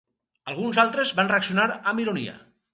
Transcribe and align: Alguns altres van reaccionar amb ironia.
Alguns 0.53 0.79
altres 0.85 1.13
van 1.21 1.31
reaccionar 1.35 1.69
amb 1.93 2.05
ironia. 2.09 2.37